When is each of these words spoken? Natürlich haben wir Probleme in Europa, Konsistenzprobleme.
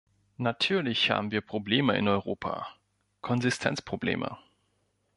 Natürlich 0.37 1.11
haben 1.11 1.29
wir 1.29 1.41
Probleme 1.41 1.95
in 1.95 2.07
Europa, 2.07 2.65
Konsistenzprobleme. 3.21 4.35